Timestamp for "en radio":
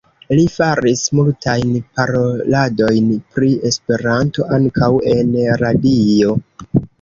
5.13-6.35